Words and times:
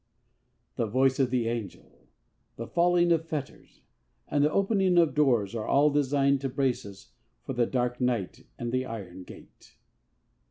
The 0.77 0.87
voice 0.87 1.19
of 1.19 1.29
the 1.29 1.47
angel, 1.47 2.07
the 2.55 2.65
falling 2.65 3.11
of 3.11 3.27
fetters, 3.27 3.81
and 4.27 4.43
the 4.43 4.51
opening 4.51 4.97
of 4.97 5.13
doors 5.13 5.53
are 5.53 5.67
all 5.67 5.91
designed 5.91 6.41
to 6.41 6.49
brace 6.49 6.87
us 6.87 7.11
for 7.43 7.53
the 7.53 7.67
dark 7.67 8.01
night 8.01 8.47
and 8.57 8.71
the 8.71 8.83
iron 8.83 9.21
gate. 9.21 9.77